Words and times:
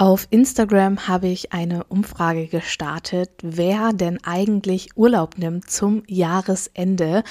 Auf 0.00 0.28
Instagram 0.30 1.08
habe 1.08 1.28
ich 1.28 1.52
eine 1.52 1.84
Umfrage 1.84 2.46
gestartet, 2.46 3.28
wer 3.42 3.92
denn 3.92 4.18
eigentlich 4.24 4.96
Urlaub 4.96 5.36
nimmt 5.36 5.70
zum 5.70 6.04
Jahresende. 6.06 7.22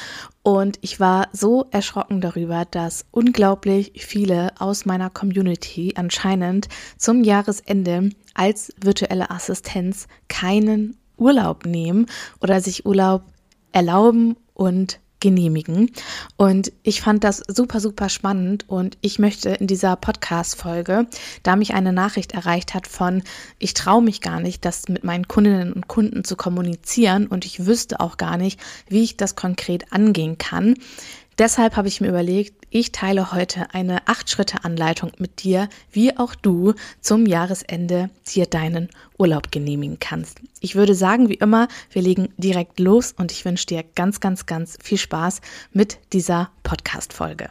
Und 0.43 0.77
ich 0.82 1.00
war 1.00 1.29
so 1.32 1.66
erschrocken 1.71 2.21
darüber, 2.21 2.66
dass 2.69 3.08
unglaublich 3.09 3.93
viele 4.05 4.51
aus 4.59 4.85
meiner 4.85 5.09
Community 5.09 5.93
anscheinend 5.95 6.67
zum 6.95 7.24
Jahresende 7.24 8.11
als 8.36 8.72
virtuelle 8.80 9.32
Assistenz 9.32 10.08
keinen 10.28 10.96
Urlaub 11.18 11.66
nehmen 11.66 12.06
oder 12.40 12.62
sich 12.62 12.86
Urlaub 12.86 13.24
erlauben 13.72 14.36
und 14.54 15.00
genehmigen. 15.20 15.92
Und 16.38 16.72
ich 16.84 17.02
fand 17.02 17.24
das 17.24 17.44
super, 17.48 17.80
super 17.80 18.10
spannend. 18.10 18.66
Und 18.68 18.98
ich 19.02 19.20
möchte 19.20 19.50
in 19.50 19.68
dieser 19.68 19.96
Podcast-Folge, 19.96 21.08
da 21.44 21.56
mich 21.56 21.74
eine 21.74 21.94
Nachricht 21.94 22.34
erreicht 22.34 22.74
hat 22.74 22.88
von, 22.88 23.24
ich 23.58 23.74
traue 23.74 24.02
mich 24.02 24.22
gar 24.22 24.40
nicht, 24.40 24.66
das 24.66 24.88
mit 24.88 25.04
meinen 25.04 25.27
Kundinnen 25.27 25.74
und 25.74 25.88
Kunden 25.88 26.24
zu 26.24 26.36
kommunizieren. 26.36 27.27
Und 27.27 27.46
ich 27.46 27.66
wüsste 27.66 28.00
auch 28.00 28.18
gar 28.18 28.38
nicht, 28.38 28.60
wie 28.88 29.04
ich 29.04 29.18
das 29.18 29.36
konkret 29.36 29.91
angehen 29.91 30.38
kann, 30.38 30.76
Deshalb 31.39 31.77
habe 31.77 31.88
ich 31.88 32.02
mir 32.02 32.09
überlegt, 32.09 32.67
ich 32.70 32.91
teile 32.91 33.31
heute 33.31 33.73
eine 33.73 34.02
8-Schritte-Anleitung 34.02 35.13
mit 35.20 35.41
dir, 35.41 35.70
wie 35.89 36.17
auch 36.17 36.35
du 36.35 36.73
zum 36.99 37.25
Jahresende 37.25 38.09
dir 38.27 38.45
deinen 38.45 38.89
Urlaub 39.17 39.49
genehmigen 39.49 39.99
kannst. 39.99 40.41
Ich 40.59 40.75
würde 40.75 40.93
sagen, 40.95 41.29
wie 41.29 41.35
immer, 41.35 41.70
wir 41.91 42.02
legen 42.02 42.27
direkt 42.35 42.81
los 42.81 43.13
und 43.13 43.31
ich 43.31 43.45
wünsche 43.45 43.67
dir 43.67 43.85
ganz, 43.95 44.20
ganz, 44.20 44.48
ganz 44.48 44.77
viel 44.84 44.98
Spaß 44.98 45.39
mit 45.71 45.98
dieser 46.12 46.52
Podcast-Folge. 46.63 47.49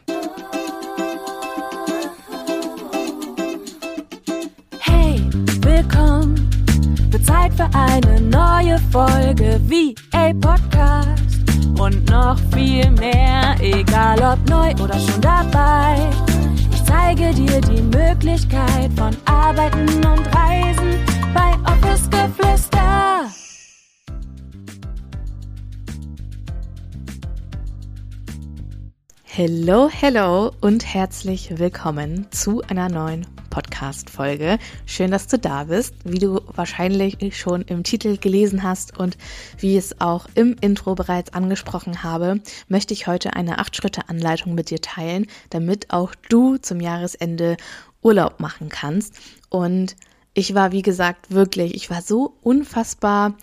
Hey, 4.80 5.18
willkommen. 5.62 6.50
Wird 7.10 7.24
Zeit 7.24 7.54
für 7.54 7.70
eine 7.72 8.20
neue 8.20 8.78
Folge 8.92 9.58
wie 9.66 9.94
a 10.12 10.34
Podcast 10.34 11.27
und 11.78 12.10
noch 12.10 12.36
viel 12.54 12.90
mehr, 12.90 13.56
egal 13.60 14.18
ob 14.20 14.48
neu 14.48 14.70
oder 14.82 14.98
schon 14.98 15.20
dabei. 15.20 16.08
Ich 16.72 16.84
zeige 16.84 17.32
dir 17.32 17.60
die 17.60 17.82
Möglichkeit 17.82 18.90
von 18.96 19.16
Arbeiten 19.24 19.88
und 20.04 20.26
Reisen 20.34 20.98
bei 21.34 21.52
Office 21.70 22.08
Geflüster. 22.10 23.37
Hello, 29.40 29.88
hello 29.88 30.50
und 30.60 30.84
herzlich 30.84 31.60
willkommen 31.60 32.26
zu 32.32 32.60
einer 32.62 32.88
neuen 32.88 33.24
Podcast-Folge. 33.50 34.58
Schön, 34.84 35.12
dass 35.12 35.28
du 35.28 35.38
da 35.38 35.62
bist. 35.62 35.94
Wie 36.02 36.18
du 36.18 36.40
wahrscheinlich 36.56 37.38
schon 37.38 37.62
im 37.62 37.84
Titel 37.84 38.16
gelesen 38.16 38.64
hast 38.64 38.98
und 38.98 39.16
wie 39.58 39.76
es 39.76 40.00
auch 40.00 40.26
im 40.34 40.56
Intro 40.60 40.96
bereits 40.96 41.34
angesprochen 41.34 42.02
habe, 42.02 42.40
möchte 42.66 42.94
ich 42.94 43.06
heute 43.06 43.34
eine 43.34 43.60
8-Schritte-Anleitung 43.60 44.56
mit 44.56 44.70
dir 44.70 44.80
teilen, 44.80 45.26
damit 45.50 45.92
auch 45.92 46.16
du 46.28 46.56
zum 46.56 46.80
Jahresende 46.80 47.56
Urlaub 48.02 48.40
machen 48.40 48.68
kannst. 48.70 49.14
Und 49.50 49.94
ich 50.34 50.56
war, 50.56 50.72
wie 50.72 50.82
gesagt, 50.82 51.30
wirklich, 51.30 51.76
ich 51.76 51.90
war 51.90 52.02
so 52.02 52.34
unfassbar 52.42 53.36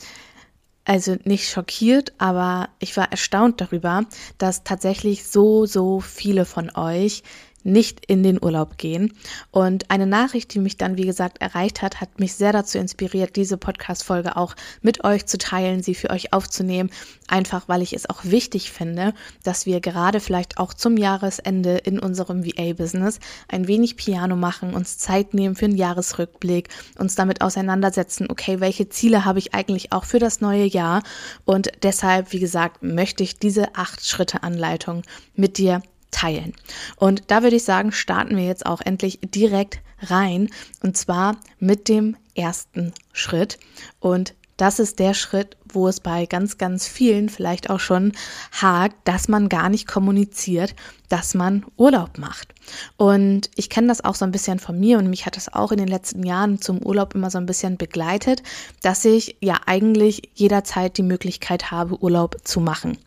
also 0.85 1.17
nicht 1.23 1.49
schockiert, 1.49 2.13
aber 2.19 2.69
ich 2.79 2.95
war 2.95 3.11
erstaunt 3.11 3.59
darüber, 3.59 4.05
dass 4.37 4.63
tatsächlich 4.63 5.25
so, 5.25 5.65
so 5.65 5.99
viele 5.99 6.45
von 6.45 6.75
euch 6.75 7.23
nicht 7.65 8.05
in 8.05 8.23
den 8.23 8.41
Urlaub 8.41 8.77
gehen. 8.77 9.13
Und 9.51 9.91
eine 9.91 10.05
Nachricht, 10.05 10.53
die 10.53 10.59
mich 10.59 10.77
dann, 10.77 10.97
wie 10.97 11.05
gesagt, 11.05 11.41
erreicht 11.41 11.81
hat, 11.81 11.99
hat 11.99 12.19
mich 12.19 12.35
sehr 12.35 12.53
dazu 12.53 12.77
inspiriert, 12.77 13.35
diese 13.35 13.57
Podcast-Folge 13.57 14.37
auch 14.37 14.55
mit 14.81 15.03
euch 15.03 15.25
zu 15.25 15.37
teilen, 15.37 15.83
sie 15.83 15.95
für 15.95 16.11
euch 16.11 16.31
aufzunehmen. 16.31 16.91
Einfach, 17.27 17.67
weil 17.67 17.81
ich 17.81 17.93
es 17.93 18.09
auch 18.09 18.23
wichtig 18.23 18.71
finde, 18.71 19.13
dass 19.43 19.65
wir 19.65 19.81
gerade 19.81 20.19
vielleicht 20.19 20.59
auch 20.59 20.73
zum 20.73 20.95
Jahresende 20.95 21.77
in 21.77 21.99
unserem 21.99 22.45
VA-Business 22.45 23.19
ein 23.47 23.67
wenig 23.67 23.97
Piano 23.97 24.35
machen, 24.35 24.73
uns 24.73 24.99
Zeit 24.99 25.33
nehmen 25.33 25.55
für 25.55 25.65
einen 25.65 25.75
Jahresrückblick, 25.75 26.69
uns 26.99 27.15
damit 27.15 27.41
auseinandersetzen, 27.41 28.27
okay, 28.29 28.59
welche 28.59 28.89
Ziele 28.89 29.25
habe 29.25 29.39
ich 29.39 29.55
eigentlich 29.55 29.91
auch 29.91 30.05
für 30.05 30.19
das 30.19 30.39
neue 30.39 30.65
Jahr? 30.65 31.01
Und 31.45 31.71
deshalb, 31.81 32.31
wie 32.31 32.39
gesagt, 32.39 32.83
möchte 32.83 33.23
ich 33.23 33.39
diese 33.39 33.75
acht 33.75 34.07
Schritte 34.07 34.43
Anleitung 34.43 35.01
mit 35.35 35.57
dir 35.57 35.81
teilen. 36.11 36.53
Und 36.95 37.23
da 37.27 37.43
würde 37.43 37.55
ich 37.55 37.63
sagen, 37.63 37.91
starten 37.91 38.37
wir 38.37 38.45
jetzt 38.45 38.65
auch 38.65 38.81
endlich 38.81 39.19
direkt 39.23 39.79
rein 39.99 40.49
und 40.81 40.97
zwar 40.97 41.37
mit 41.59 41.87
dem 41.89 42.15
ersten 42.35 42.93
Schritt. 43.13 43.59
Und 43.99 44.35
das 44.57 44.79
ist 44.79 44.99
der 44.99 45.13
Schritt, 45.13 45.57
wo 45.75 45.87
es 45.87 45.99
bei 45.99 46.25
ganz, 46.25 46.57
ganz 46.57 46.87
vielen 46.87 47.29
vielleicht 47.29 47.69
auch 47.69 47.79
schon 47.79 48.13
hakt, 48.51 48.95
dass 49.07 49.27
man 49.27 49.49
gar 49.49 49.69
nicht 49.69 49.87
kommuniziert, 49.87 50.73
dass 51.09 51.33
man 51.33 51.65
Urlaub 51.77 52.17
macht. 52.17 52.53
Und 52.97 53.49
ich 53.55 53.69
kenne 53.69 53.87
das 53.87 54.03
auch 54.03 54.15
so 54.15 54.25
ein 54.25 54.31
bisschen 54.31 54.59
von 54.59 54.79
mir 54.79 54.97
und 54.97 55.09
mich 55.09 55.25
hat 55.25 55.35
das 55.35 55.53
auch 55.53 55.71
in 55.71 55.77
den 55.77 55.87
letzten 55.87 56.23
Jahren 56.23 56.59
zum 56.59 56.83
Urlaub 56.83 57.13
immer 57.13 57.29
so 57.29 57.37
ein 57.37 57.45
bisschen 57.45 57.77
begleitet, 57.77 58.41
dass 58.81 59.05
ich 59.05 59.37
ja 59.39 59.59
eigentlich 59.67 60.29
jederzeit 60.33 60.97
die 60.97 61.03
Möglichkeit 61.03 61.69
habe, 61.69 62.01
Urlaub 62.01 62.37
zu 62.43 62.59
machen. 62.59 62.97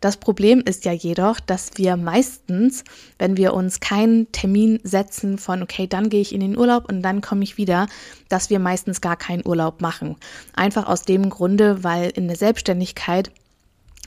Das 0.00 0.18
Problem 0.18 0.60
ist 0.60 0.84
ja 0.84 0.92
jedoch, 0.92 1.40
dass 1.40 1.70
wir 1.76 1.96
meistens, 1.96 2.84
wenn 3.18 3.36
wir 3.36 3.54
uns 3.54 3.80
keinen 3.80 4.30
Termin 4.32 4.80
setzen 4.82 5.38
von, 5.38 5.62
okay, 5.62 5.86
dann 5.86 6.10
gehe 6.10 6.20
ich 6.20 6.34
in 6.34 6.40
den 6.40 6.58
Urlaub 6.58 6.88
und 6.88 7.02
dann 7.02 7.22
komme 7.22 7.44
ich 7.44 7.56
wieder, 7.56 7.86
dass 8.28 8.50
wir 8.50 8.58
meistens 8.58 9.00
gar 9.00 9.16
keinen 9.16 9.46
Urlaub 9.46 9.80
machen. 9.80 10.16
Einfach 10.54 10.86
aus 10.86 11.02
dem 11.02 11.30
Grunde, 11.30 11.82
weil 11.82 12.10
in 12.16 12.28
der 12.28 12.36
Selbstständigkeit 12.36 13.30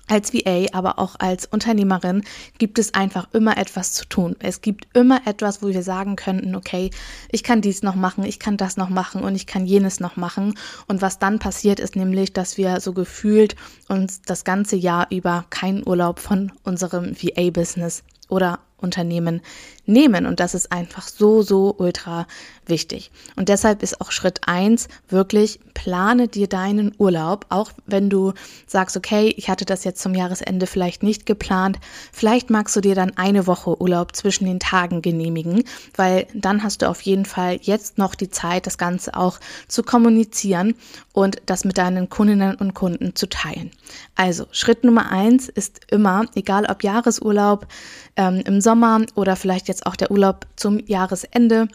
als 0.10 0.34
VA, 0.34 0.66
aber 0.74 1.00
auch 1.00 1.16
als 1.20 1.46
Unternehmerin 1.46 2.24
gibt 2.58 2.80
es 2.80 2.94
einfach 2.94 3.28
immer 3.34 3.58
etwas 3.58 3.94
zu 3.94 4.06
tun. 4.06 4.36
Es 4.40 4.62
gibt 4.62 4.88
immer 4.96 5.22
etwas, 5.28 5.62
wo 5.62 5.68
wir 5.68 5.84
sagen 5.84 6.16
könnten, 6.16 6.56
okay, 6.56 6.90
ich 7.32 7.44
kann 7.44 7.62
dies 7.62 7.84
noch 7.84 7.96
machen, 7.96 8.24
ich 8.24 8.40
kann 8.40 8.58
das 8.58 8.78
noch 8.78 8.90
machen 8.90 9.22
und 9.22 9.36
ich 9.36 9.46
kann 9.46 9.66
jenes 9.66 10.00
noch 10.00 10.16
machen. 10.16 10.56
Und 10.88 11.02
was 11.02 11.20
dann 11.20 11.40
passiert, 11.40 11.80
ist 11.80 11.96
nämlich, 11.96 12.34
dass 12.34 12.58
wir 12.58 12.80
so 12.82 12.94
gefühlt 12.94 13.56
uns 13.88 14.22
das 14.24 14.44
ganze 14.44 14.76
Jahr 14.76 15.08
über 15.12 15.46
keinen 15.50 15.88
Urlaub 15.88 16.20
von 16.20 16.52
unserem 16.64 17.16
VA-Business 17.16 18.04
oder 18.28 18.60
Unternehmen 18.78 19.42
nehmen. 19.90 20.26
Und 20.26 20.40
das 20.40 20.54
ist 20.54 20.72
einfach 20.72 21.08
so, 21.08 21.42
so 21.42 21.76
ultra 21.78 22.28
wichtig. 22.70 23.12
Und 23.36 23.50
deshalb 23.50 23.84
ist 23.84 24.00
auch 24.00 24.12
Schritt 24.12 24.42
eins 24.46 24.88
wirklich, 25.10 25.60
plane 25.74 26.28
dir 26.28 26.48
deinen 26.48 26.94
Urlaub, 26.98 27.46
auch 27.50 27.72
wenn 27.86 28.10
du 28.10 28.34
sagst, 28.68 28.96
okay, 28.96 29.34
ich 29.38 29.50
hatte 29.50 29.66
das 29.66 29.84
jetzt 29.84 30.02
zum 30.02 30.14
Jahresende 30.14 30.68
vielleicht 30.68 31.04
nicht 31.04 31.26
geplant. 31.26 31.80
Vielleicht 32.12 32.50
magst 32.50 32.76
du 32.76 32.82
dir 32.82 32.96
dann 32.96 33.18
eine 33.18 33.48
Woche 33.48 33.82
Urlaub 33.82 34.16
zwischen 34.16 34.46
den 34.46 34.60
Tagen 34.60 35.02
genehmigen, 35.02 35.64
weil 35.96 36.28
dann 36.34 36.64
hast 36.64 36.82
du 36.82 36.90
auf 36.90 37.02
jeden 37.02 37.26
Fall 37.26 37.60
jetzt 37.62 37.98
noch 37.98 38.16
die 38.16 38.30
Zeit, 38.30 38.68
das 38.68 38.78
Ganze 38.78 39.16
auch 39.16 39.40
zu 39.68 39.84
kommunizieren 39.84 40.76
und 41.14 41.38
das 41.46 41.66
mit 41.66 41.78
deinen 41.78 42.10
Kundinnen 42.10 42.56
und 42.56 42.74
Kunden 42.74 43.16
zu 43.16 43.28
teilen. 43.28 43.72
Also 44.16 44.46
Schritt 44.52 44.84
Nummer 44.84 45.12
eins 45.12 45.50
ist 45.50 45.82
immer, 45.92 46.26
egal 46.36 46.66
ob 46.66 46.84
Jahresurlaub 46.84 47.68
ähm, 48.16 48.44
im 48.46 48.62
Sommer 48.62 49.02
oder 49.16 49.36
vielleicht 49.36 49.68
jetzt 49.68 49.79
auch 49.86 49.96
der 49.96 50.12
Urlaub 50.12 50.48
zum 50.56 50.80
Jahresende, 50.86 51.68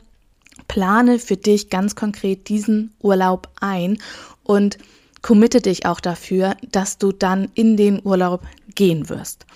plane 0.68 1.18
für 1.18 1.36
dich 1.36 1.70
ganz 1.70 1.94
konkret 1.96 2.48
diesen 2.48 2.94
Urlaub 3.00 3.48
ein 3.60 3.98
und 4.42 4.78
committe 5.22 5.60
dich 5.60 5.86
auch 5.86 6.00
dafür, 6.00 6.56
dass 6.70 6.98
du 6.98 7.12
dann 7.12 7.50
in 7.54 7.76
den 7.76 8.00
Urlaub 8.04 8.42
gehen 8.74 9.08
wirst. 9.08 9.46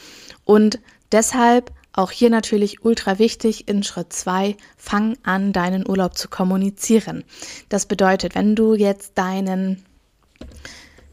Und 0.44 0.78
deshalb 1.12 1.72
auch 1.92 2.10
hier 2.10 2.30
natürlich 2.30 2.84
ultra 2.84 3.18
wichtig 3.18 3.68
in 3.68 3.82
Schritt 3.82 4.12
zwei 4.12 4.56
fang 4.76 5.16
an, 5.24 5.52
deinen 5.52 5.88
Urlaub 5.88 6.16
zu 6.16 6.28
kommunizieren. 6.28 7.24
Das 7.68 7.86
bedeutet, 7.86 8.34
wenn 8.34 8.54
du 8.54 8.74
jetzt 8.74 9.12
deinen 9.16 9.84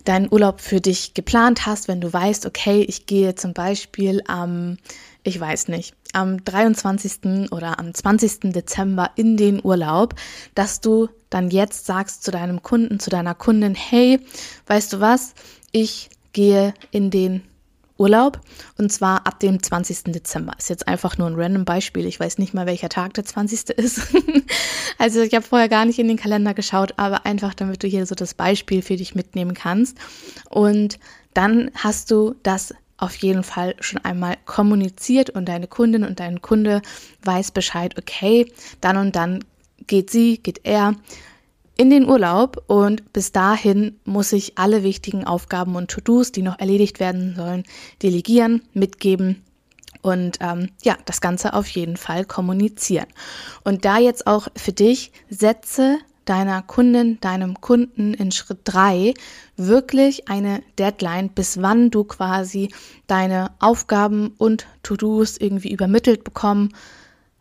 deinen 0.04 0.32
Urlaub 0.32 0.62
für 0.62 0.80
dich 0.80 1.16
geplant 1.16 1.66
hast, 1.66 1.88
wenn 1.88 2.00
du 2.00 2.14
weißt, 2.14 2.46
okay, 2.46 2.86
ich 2.88 3.08
gehe 3.08 3.34
zum 3.34 3.54
Beispiel 3.54 4.22
am, 4.28 4.78
ich 5.26 5.40
weiß 5.40 5.70
nicht, 5.70 5.96
am 6.14 6.44
23. 6.46 7.52
oder 7.52 7.80
am 7.80 7.94
20. 7.94 8.54
Dezember 8.54 9.10
in 9.16 9.38
den 9.38 9.60
Urlaub, 9.64 10.14
dass 10.54 10.82
du 10.82 11.10
dann 11.32 11.50
jetzt 11.50 11.88
sagst 11.88 12.24
zu 12.24 12.30
deinem 12.30 12.62
Kunden, 12.62 13.00
zu 13.00 13.10
deiner 13.10 13.34
Kundin, 13.34 13.74
hey, 13.74 14.20
weißt 14.68 14.94
du 14.94 15.00
was, 15.00 15.34
ich 15.72 16.10
gehe 16.32 16.76
in 16.92 17.10
den 17.10 17.42
Urlaub 17.98 18.40
und 18.78 18.92
zwar 18.92 19.26
ab 19.26 19.40
dem 19.40 19.64
20. 19.64 20.14
Dezember. 20.14 20.54
Ist 20.60 20.70
jetzt 20.70 20.88
einfach 20.88 21.18
nur 21.18 21.28
ein 21.28 21.36
random 21.36 21.66
Beispiel. 21.66 22.06
Ich 22.06 22.20
weiß 22.20 22.38
nicht 22.38 22.54
mal, 22.54 22.68
welcher 22.68 22.90
Tag 22.90 23.16
der 23.16 23.26
20. 23.26 23.70
ist. 23.78 24.02
also 25.00 25.22
ich 25.22 25.34
habe 25.34 25.46
vorher 25.46 25.70
gar 25.70 25.86
nicht 25.86 25.98
in 25.98 26.08
den 26.08 26.18
Kalender 26.18 26.54
geschaut, 26.54 26.94
aber 26.98 27.26
einfach, 27.26 27.56
damit 27.56 27.82
du 27.82 27.88
hier 27.88 28.06
so 28.06 28.14
das 28.14 28.36
Beispiel 28.36 28.84
für 28.84 28.96
dich 28.96 29.16
mitnehmen 29.16 29.56
kannst. 29.56 29.98
Und 30.50 31.00
dann 31.34 31.72
hast 31.74 32.12
du 32.12 32.36
das 32.44 32.76
auf 32.98 33.16
jeden 33.18 33.44
Fall 33.44 33.76
schon 33.80 34.04
einmal 34.04 34.38
kommuniziert 34.46 35.30
und 35.30 35.50
deine 35.50 35.68
Kundin 35.68 36.04
und 36.04 36.20
dein 36.20 36.42
Kunde 36.42 36.82
weiß 37.24 37.52
Bescheid, 37.52 37.98
okay, 37.98 38.52
dann 38.82 38.98
und 38.98 39.16
dann 39.16 39.44
geht 39.88 40.10
sie, 40.10 40.38
geht 40.38 40.62
er 40.64 40.96
in 41.78 41.90
den 41.90 42.08
Urlaub 42.08 42.64
und 42.68 43.12
bis 43.12 43.32
dahin 43.32 44.00
muss 44.06 44.32
ich 44.32 44.58
alle 44.58 44.84
wichtigen 44.84 45.26
Aufgaben 45.26 45.76
und 45.76 45.92
To-Dos, 45.92 46.32
die 46.32 46.42
noch 46.42 46.60
erledigt 46.60 47.00
werden 47.00 47.36
sollen, 47.36 47.64
delegieren, 48.02 48.62
mitgeben 48.74 49.44
und 50.02 50.38
ähm, 50.40 50.70
ja, 50.84 50.98
das 51.06 51.20
Ganze 51.20 51.54
auf 51.54 51.68
jeden 51.68 51.98
Fall 51.98 52.26
kommunizieren. 52.26 53.08
Und 53.64 53.86
da 53.86 53.98
jetzt 53.98 54.28
auch 54.28 54.48
für 54.56 54.72
dich, 54.72 55.12
setze 55.30 55.98
deiner 56.26 56.62
Kundin, 56.62 57.20
deinem 57.22 57.62
Kunden 57.62 58.14
in 58.14 58.32
Schritt 58.32 58.60
drei 58.64 59.14
wirklich 59.56 60.28
eine 60.28 60.62
Deadline, 60.78 61.30
bis 61.30 61.62
wann 61.62 61.92
du 61.92 62.04
quasi 62.04 62.70
deine 63.08 63.52
Aufgaben 63.60 64.34
und 64.38 64.66
To-Dos 64.84 65.38
irgendwie 65.38 65.72
übermittelt 65.72 66.24
bekommen 66.24 66.74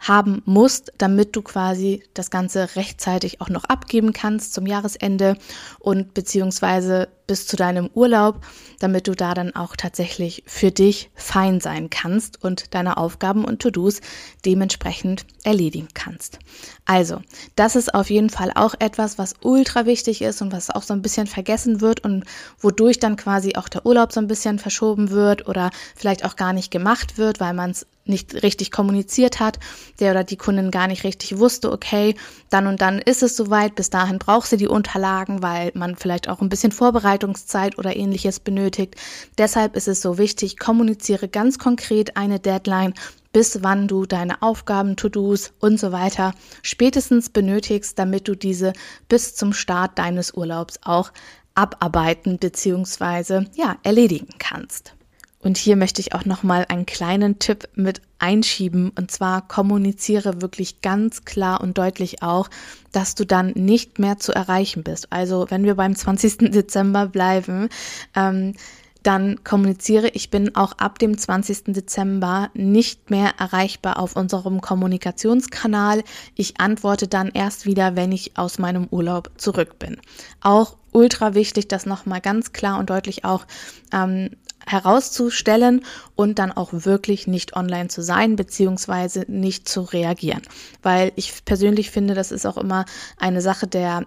haben 0.09 0.43
musst, 0.45 0.93
damit 0.99 1.35
du 1.35 1.43
quasi 1.43 2.03
das 2.15 2.31
Ganze 2.31 2.77
rechtzeitig 2.77 3.41
auch 3.41 3.49
noch 3.49 3.65
abgeben 3.65 4.13
kannst 4.13 4.55
zum 4.55 4.67
Jahresende 4.67 5.37
und 5.79 6.15
beziehungsweise 6.15 7.09
bis 7.27 7.47
zu 7.47 7.57
deinem 7.57 7.89
Urlaub, 7.95 8.45
damit 8.81 9.09
du 9.09 9.15
da 9.15 9.33
dann 9.33 9.57
auch 9.57 9.77
tatsächlich 9.77 10.43
für 10.47 10.71
dich 10.71 11.11
fein 11.15 11.61
sein 11.61 11.89
kannst 11.89 12.45
und 12.45 12.75
deine 12.75 12.99
Aufgaben 12.99 13.47
und 13.47 13.63
To-Dos 13.63 14.01
dementsprechend 14.45 15.25
erledigen 15.43 15.89
kannst. 15.95 16.39
Also, 16.85 17.23
das 17.57 17.77
ist 17.77 17.95
auf 17.95 18.11
jeden 18.11 18.29
Fall 18.29 18.53
auch 18.55 18.75
etwas, 18.79 19.17
was 19.17 19.35
ultra 19.41 19.87
wichtig 19.87 20.21
ist 20.21 20.43
und 20.43 20.53
was 20.53 20.69
auch 20.69 20.83
so 20.83 20.93
ein 20.93 21.01
bisschen 21.01 21.27
vergessen 21.27 21.81
wird 21.81 22.05
und 22.05 22.25
wodurch 22.61 22.99
dann 22.99 23.17
quasi 23.17 23.55
auch 23.57 23.71
der 23.71 23.87
Urlaub 23.87 24.13
so 24.13 24.21
ein 24.21 24.29
bisschen 24.29 24.59
verschoben 24.59 25.11
wird 25.11 25.49
oder 25.49 25.71
vielleicht 25.97 26.27
auch 26.27 26.37
gar 26.37 26.53
nicht 26.53 26.71
gemacht 26.71 27.17
wird, 27.17 27.41
weil 27.41 27.55
man 27.55 27.71
es 27.71 27.87
nicht 28.05 28.43
richtig 28.43 28.71
kommuniziert 28.71 29.41
hat, 29.41 29.59
der 30.01 30.13
oder 30.13 30.25
die 30.25 30.37
Kundin 30.37 30.71
gar 30.71 30.87
nicht 30.87 31.05
richtig 31.05 31.39
wusste, 31.39 31.73
okay, 31.73 32.15
dann 32.51 32.67
und 32.67 32.81
dann 32.81 32.99
ist 32.99 33.23
es 33.23 33.37
soweit, 33.37 33.75
bis 33.75 33.91
dahin 33.91 34.19
braucht 34.19 34.49
sie 34.49 34.57
die 34.57 34.69
Unterlagen, 34.69 35.43
weil 35.43 35.73
man 35.75 35.97
vielleicht 35.97 36.29
auch 36.29 36.41
ein 36.41 36.49
bisschen 36.49 36.73
Vorbereitungszeit 36.73 37.79
oder 37.79 37.97
ähnliches 37.97 38.41
benötigt. 38.41 38.97
Deshalb 39.39 39.77
ist 39.77 39.89
es 39.89 40.03
so 40.03 40.19
wichtig, 40.19 40.59
kommuniziere 40.59 41.29
ganz 41.29 41.59
konkret 41.59 42.17
eine 42.17 42.41
Deadline, 42.41 42.95
bis 43.33 43.63
wann 43.63 43.89
du 43.89 44.07
deine 44.07 44.43
Aufgaben, 44.43 44.97
To-Dos 44.97 45.53
und 45.59 45.79
so 45.79 45.91
weiter 45.93 46.35
spätestens 46.63 47.31
benötigst, 47.31 47.99
damit 47.99 48.29
du 48.29 48.37
diese 48.37 48.73
bis 49.09 49.35
zum 49.35 49.53
Start 49.53 49.99
deines 49.99 50.35
Urlaubs 50.35 50.79
auch 50.83 51.13
abarbeiten 51.55 52.39
bzw. 52.39 53.47
ja, 53.55 53.77
erledigen 53.83 54.29
kannst. 54.39 54.95
Und 55.45 55.59
hier 55.59 55.77
möchte 55.77 56.01
ich 56.01 56.15
auch 56.15 56.25
noch 56.25 56.43
mal 56.43 56.65
einen 56.71 56.87
kleinen 56.87 57.39
Tipp 57.39 57.69
mit 57.75 58.01
einschieben 58.19 58.91
und 58.99 59.11
zwar 59.11 59.47
kommuniziere 59.47 60.41
wirklich 60.41 60.81
ganz 60.81 61.27
klar 61.27 61.61
und 61.61 61.77
deutlich 61.77 62.23
auch, 62.23 62.49
dass 62.93 63.15
du 63.15 63.27
dann 63.27 63.51
nicht 63.51 63.99
mehr 63.99 64.19
zu 64.19 64.33
erreichen 64.33 64.83
bist. 64.83 65.13
Also 65.13 65.47
wenn 65.51 65.65
wir 65.65 65.75
beim 65.75 65.95
20. 65.95 66.39
Dezember 66.51 67.07
bleiben, 67.07 67.69
ähm, 68.17 68.55
dann 69.03 69.45
kommuniziere, 69.45 70.09
ich 70.09 70.31
bin 70.31 70.57
auch 70.57 70.73
ab 70.79 70.99
dem 70.99 71.19
20. 71.19 71.75
Dezember 71.75 72.49
nicht 72.55 73.11
mehr 73.11 73.35
erreichbar 73.39 73.99
auf 73.99 74.17
unserem 74.17 74.63
Kommunikationskanal. 74.63 76.03
Ich 76.35 76.59
antworte 76.59 77.07
dann 77.07 77.29
erst 77.29 77.67
wieder, 77.67 77.97
wenn 77.97 78.13
ich 78.13 78.39
aus 78.39 78.59
meinem 78.59 78.89
Urlaub 78.91 79.31
zurück 79.37 79.79
bin. 79.79 79.99
Auch 80.41 80.79
ultra 80.93 81.35
wichtig, 81.35 81.69
das 81.69 81.85
nochmal 81.85 82.23
ganz 82.23 82.55
klar 82.55 82.79
und 82.79 82.89
deutlich 82.89 83.27
auch 83.27 83.45
ähm, 83.93 84.31
herauszustellen 84.67 85.85
und 86.15 86.39
dann 86.39 86.53
auch 86.53 86.71
wirklich 86.73 87.27
nicht 87.27 87.57
online 87.57 87.89
zu 87.89 88.03
sein, 88.03 88.37
beziehungsweise 88.37 89.25
nicht 89.29 89.69
zu 89.69 89.83
reagieren. 89.83 90.43
Weil 90.83 91.13
ich 91.17 91.45
persönlich 91.45 91.91
finde, 91.91 92.15
das 92.15 92.33
ist 92.33 92.47
auch 92.47 92.57
immer 92.57 92.85
eine 93.19 93.41
Sache 93.41 93.67
der 93.67 94.07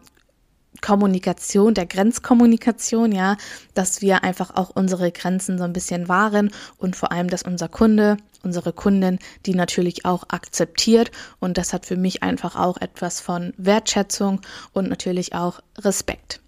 Kommunikation, 0.81 1.74
der 1.74 1.86
Grenzkommunikation, 1.86 3.12
ja, 3.12 3.38
dass 3.74 4.01
wir 4.01 4.24
einfach 4.24 4.56
auch 4.56 4.69
unsere 4.69 5.12
Grenzen 5.12 5.57
so 5.57 5.63
ein 5.63 5.74
bisschen 5.74 6.07
wahren 6.07 6.51
und 6.77 6.95
vor 6.95 7.12
allem, 7.12 7.30
dass 7.30 7.44
unser 7.44 7.68
Kunde, 7.68 8.18
unsere 8.44 8.74
Kundin, 8.74 9.19
die 9.45 9.56
natürlich 9.56 10.06
auch 10.06 10.25
akzeptiert 10.30 11.12
und 11.39 11.57
das 11.57 11.74
hat 11.74 11.86
für 11.86 11.98
mich 11.98 12.24
einfach 12.24 12.56
auch 12.56 12.77
etwas 12.77 13.21
von 13.21 13.54
Wertschätzung 13.57 14.42
und 14.74 14.89
natürlich 14.89 15.33
auch 15.33 15.62
Respekt. 15.80 16.42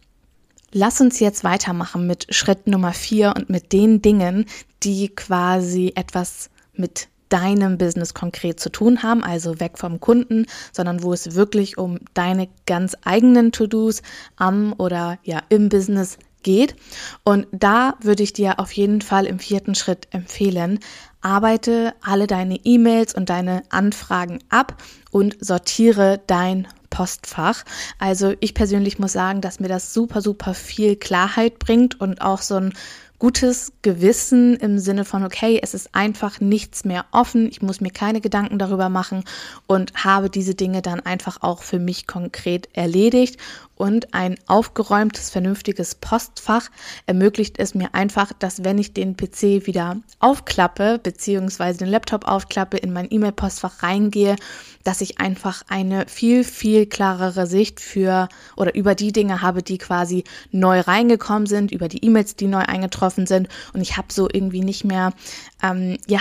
Lass 0.71 1.01
uns 1.01 1.19
jetzt 1.19 1.43
weitermachen 1.43 2.05
mit 2.05 2.33
Schritt 2.33 2.67
Nummer 2.67 2.93
vier 2.93 3.33
und 3.35 3.49
mit 3.49 3.73
den 3.73 4.01
Dingen, 4.01 4.45
die 4.83 5.09
quasi 5.09 5.93
etwas 5.95 6.49
mit 6.73 7.07
deinem 7.29 7.77
Business 7.77 8.13
konkret 8.13 8.59
zu 8.59 8.71
tun 8.71 9.03
haben, 9.03 9.23
also 9.23 9.59
weg 9.59 9.77
vom 9.77 9.99
Kunden, 9.99 10.45
sondern 10.71 11.03
wo 11.03 11.13
es 11.13 11.35
wirklich 11.35 11.77
um 11.77 11.99
deine 12.13 12.49
ganz 12.65 12.95
eigenen 13.03 13.51
To-Dos 13.51 14.01
am 14.35 14.73
oder 14.77 15.19
ja 15.23 15.41
im 15.49 15.69
Business 15.69 16.17
geht. 16.43 16.75
Und 17.23 17.47
da 17.51 17.95
würde 18.01 18.23
ich 18.23 18.33
dir 18.33 18.59
auf 18.59 18.71
jeden 18.71 19.01
Fall 19.01 19.25
im 19.25 19.39
vierten 19.39 19.75
Schritt 19.75 20.07
empfehlen, 20.11 20.79
arbeite 21.21 21.93
alle 22.01 22.27
deine 22.27 22.55
E-Mails 22.63 23.13
und 23.13 23.29
deine 23.29 23.63
Anfragen 23.69 24.39
ab 24.49 24.81
und 25.11 25.37
sortiere 25.39 26.21
dein 26.27 26.67
Postfach. 26.89 27.63
Also 27.97 28.33
ich 28.39 28.53
persönlich 28.53 28.99
muss 28.99 29.13
sagen, 29.13 29.41
dass 29.41 29.59
mir 29.59 29.67
das 29.67 29.93
super, 29.93 30.21
super 30.21 30.53
viel 30.53 30.95
Klarheit 30.95 31.59
bringt 31.59 31.99
und 31.99 32.21
auch 32.21 32.41
so 32.41 32.55
ein 32.55 32.73
gutes 33.19 33.73
Gewissen 33.81 34.55
im 34.55 34.79
Sinne 34.79 35.03
von, 35.03 35.25
okay, 35.25 35.59
es 35.61 35.73
ist 35.73 35.93
einfach 35.93 36.39
nichts 36.39 36.85
mehr 36.85 37.05
offen, 37.11 37.49
ich 37.49 37.61
muss 37.61 37.81
mir 37.81 37.91
keine 37.91 38.21
Gedanken 38.21 38.57
darüber 38.57 38.87
machen 38.87 39.25
und 39.67 39.93
habe 40.05 40.29
diese 40.29 40.55
Dinge 40.55 40.81
dann 40.81 41.01
einfach 41.01 41.39
auch 41.41 41.61
für 41.61 41.79
mich 41.79 42.07
konkret 42.07 42.69
erledigt 42.73 43.37
und 43.79 44.13
ein 44.13 44.35
aufgeräumtes, 44.45 45.29
vernünftiges 45.29 45.95
Postfach 45.95 46.69
ermöglicht 47.05 47.57
es 47.59 47.73
mir 47.73 47.95
einfach, 47.95 48.33
dass 48.33 48.65
wenn 48.65 48.77
ich 48.77 48.93
den 48.93 49.15
PC 49.15 49.65
wieder 49.65 49.95
aufklappe, 50.19 50.99
beziehungsweise 51.01 51.79
den 51.79 51.87
Laptop 51.87 52.27
aufklappe, 52.27 52.75
in 52.75 52.91
mein 52.91 53.07
E-Mail-Postfach 53.09 53.81
reingehe, 53.81 54.35
dass 54.83 54.99
ich 54.99 55.19
einfach 55.19 55.63
eine 55.69 56.07
viel, 56.07 56.43
viel 56.43 56.87
klarere 56.87 57.47
Sicht 57.47 57.79
für 57.79 58.27
oder 58.57 58.75
über 58.75 58.95
die 58.95 59.13
Dinge 59.13 59.41
habe, 59.41 59.63
die 59.63 59.77
quasi 59.77 60.25
neu 60.51 60.81
reingekommen 60.81 61.47
sind, 61.47 61.71
über 61.71 61.87
die 61.87 62.03
E-Mails, 62.03 62.35
die 62.35 62.47
neu 62.47 62.59
eingetroffen 62.61 63.27
sind. 63.27 63.47
Und 63.73 63.79
ich 63.79 63.95
habe 63.95 64.11
so 64.11 64.27
irgendwie 64.31 64.61
nicht 64.61 64.83
mehr, 64.83 65.13
ähm, 65.63 65.97
ja, 66.07 66.19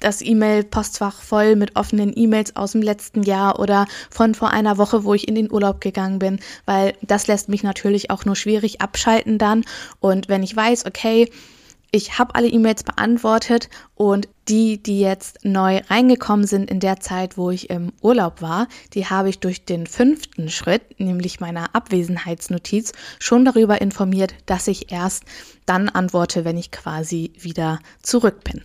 das 0.00 0.22
E-Mail-Postfach 0.22 1.20
voll 1.20 1.54
mit 1.54 1.76
offenen 1.76 2.12
E-Mails 2.16 2.56
aus 2.56 2.72
dem 2.72 2.82
letzten 2.82 3.22
Jahr 3.22 3.58
oder 3.60 3.86
von 4.10 4.34
vor 4.34 4.50
einer 4.50 4.78
Woche, 4.78 5.04
wo 5.04 5.14
ich 5.14 5.28
in 5.28 5.34
den 5.34 5.50
Urlaub 5.50 5.80
gegangen 5.80 6.18
bin, 6.18 6.40
weil 6.88 6.96
das 7.02 7.26
lässt 7.26 7.48
mich 7.48 7.62
natürlich 7.62 8.10
auch 8.10 8.24
nur 8.24 8.36
schwierig 8.36 8.80
abschalten 8.80 9.38
dann. 9.38 9.64
Und 10.00 10.28
wenn 10.28 10.42
ich 10.42 10.54
weiß, 10.54 10.86
okay, 10.86 11.30
ich 11.90 12.18
habe 12.18 12.34
alle 12.34 12.48
E-Mails 12.48 12.82
beantwortet 12.82 13.70
und 13.94 14.28
die, 14.46 14.82
die 14.82 15.00
jetzt 15.00 15.38
neu 15.42 15.80
reingekommen 15.88 16.46
sind 16.46 16.70
in 16.70 16.80
der 16.80 17.00
Zeit, 17.00 17.38
wo 17.38 17.50
ich 17.50 17.70
im 17.70 17.92
Urlaub 18.02 18.42
war, 18.42 18.68
die 18.92 19.06
habe 19.06 19.30
ich 19.30 19.38
durch 19.38 19.64
den 19.64 19.86
fünften 19.86 20.50
Schritt, 20.50 21.00
nämlich 21.00 21.40
meiner 21.40 21.74
Abwesenheitsnotiz, 21.74 22.92
schon 23.18 23.46
darüber 23.46 23.80
informiert, 23.80 24.34
dass 24.44 24.68
ich 24.68 24.92
erst 24.92 25.24
dann 25.64 25.88
antworte, 25.88 26.44
wenn 26.44 26.58
ich 26.58 26.70
quasi 26.70 27.32
wieder 27.38 27.78
zurück 28.02 28.44
bin. 28.44 28.62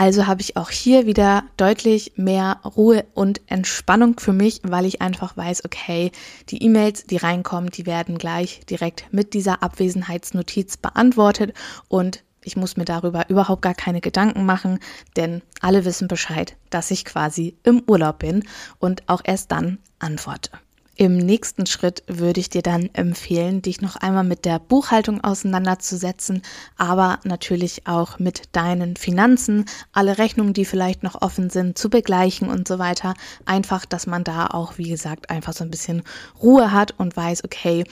Also 0.00 0.28
habe 0.28 0.42
ich 0.42 0.56
auch 0.56 0.70
hier 0.70 1.06
wieder 1.06 1.42
deutlich 1.56 2.12
mehr 2.14 2.60
Ruhe 2.64 3.04
und 3.14 3.40
Entspannung 3.46 4.20
für 4.20 4.32
mich, 4.32 4.60
weil 4.62 4.84
ich 4.84 5.02
einfach 5.02 5.36
weiß, 5.36 5.64
okay, 5.64 6.12
die 6.50 6.62
E-Mails, 6.62 7.02
die 7.02 7.16
reinkommen, 7.16 7.70
die 7.70 7.84
werden 7.84 8.16
gleich 8.16 8.60
direkt 8.70 9.06
mit 9.10 9.34
dieser 9.34 9.60
Abwesenheitsnotiz 9.60 10.76
beantwortet 10.76 11.52
und 11.88 12.22
ich 12.44 12.56
muss 12.56 12.76
mir 12.76 12.84
darüber 12.84 13.28
überhaupt 13.28 13.62
gar 13.62 13.74
keine 13.74 14.00
Gedanken 14.00 14.46
machen, 14.46 14.78
denn 15.16 15.42
alle 15.60 15.84
wissen 15.84 16.06
Bescheid, 16.06 16.56
dass 16.70 16.92
ich 16.92 17.04
quasi 17.04 17.56
im 17.64 17.82
Urlaub 17.88 18.20
bin 18.20 18.44
und 18.78 19.08
auch 19.08 19.22
erst 19.24 19.50
dann 19.50 19.78
antworte. 19.98 20.52
Im 21.00 21.16
nächsten 21.16 21.64
Schritt 21.66 22.02
würde 22.08 22.40
ich 22.40 22.50
dir 22.50 22.60
dann 22.60 22.90
empfehlen, 22.92 23.62
dich 23.62 23.80
noch 23.80 23.94
einmal 23.94 24.24
mit 24.24 24.44
der 24.44 24.58
Buchhaltung 24.58 25.22
auseinanderzusetzen, 25.22 26.42
aber 26.76 27.20
natürlich 27.22 27.86
auch 27.86 28.18
mit 28.18 28.48
deinen 28.50 28.96
Finanzen, 28.96 29.66
alle 29.92 30.18
Rechnungen, 30.18 30.54
die 30.54 30.64
vielleicht 30.64 31.04
noch 31.04 31.22
offen 31.22 31.50
sind, 31.50 31.78
zu 31.78 31.88
begleichen 31.88 32.48
und 32.48 32.66
so 32.66 32.80
weiter. 32.80 33.14
Einfach, 33.46 33.86
dass 33.86 34.08
man 34.08 34.24
da 34.24 34.48
auch, 34.48 34.76
wie 34.76 34.88
gesagt, 34.88 35.30
einfach 35.30 35.52
so 35.52 35.62
ein 35.62 35.70
bisschen 35.70 36.02
Ruhe 36.42 36.72
hat 36.72 36.98
und 36.98 37.16
weiß, 37.16 37.44
okay, 37.44 37.84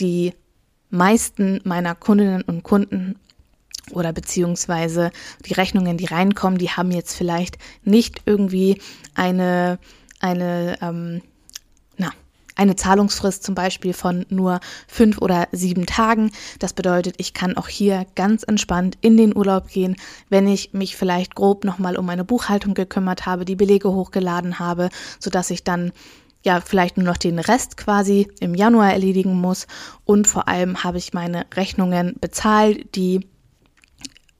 die 0.00 0.32
meisten 0.88 1.60
meiner 1.64 1.94
Kundinnen 1.94 2.40
und 2.40 2.62
Kunden 2.62 3.16
oder 3.90 4.14
beziehungsweise 4.14 5.10
die 5.44 5.52
Rechnungen, 5.52 5.98
die 5.98 6.06
reinkommen, 6.06 6.58
die 6.58 6.70
haben 6.70 6.92
jetzt 6.92 7.14
vielleicht 7.14 7.58
nicht 7.82 8.22
irgendwie 8.24 8.80
eine, 9.14 9.78
eine, 10.18 10.78
ähm, 10.80 11.20
eine 12.56 12.76
Zahlungsfrist 12.76 13.42
zum 13.42 13.54
Beispiel 13.54 13.92
von 13.92 14.26
nur 14.28 14.60
fünf 14.86 15.18
oder 15.18 15.48
sieben 15.52 15.86
Tagen. 15.86 16.30
Das 16.58 16.72
bedeutet, 16.72 17.16
ich 17.18 17.34
kann 17.34 17.56
auch 17.56 17.68
hier 17.68 18.06
ganz 18.14 18.42
entspannt 18.42 18.96
in 19.00 19.16
den 19.16 19.36
Urlaub 19.36 19.68
gehen, 19.68 19.96
wenn 20.28 20.46
ich 20.46 20.72
mich 20.72 20.96
vielleicht 20.96 21.34
grob 21.34 21.64
nochmal 21.64 21.96
um 21.96 22.06
meine 22.06 22.24
Buchhaltung 22.24 22.74
gekümmert 22.74 23.26
habe, 23.26 23.44
die 23.44 23.56
Belege 23.56 23.92
hochgeladen 23.92 24.58
habe, 24.58 24.88
sodass 25.18 25.50
ich 25.50 25.64
dann 25.64 25.92
ja 26.44 26.60
vielleicht 26.60 26.96
nur 26.96 27.06
noch 27.06 27.16
den 27.16 27.38
Rest 27.38 27.76
quasi 27.76 28.28
im 28.38 28.54
Januar 28.54 28.92
erledigen 28.92 29.40
muss 29.40 29.66
und 30.04 30.26
vor 30.26 30.46
allem 30.46 30.84
habe 30.84 30.98
ich 30.98 31.14
meine 31.14 31.46
Rechnungen 31.54 32.16
bezahlt, 32.20 32.94
die 32.94 33.26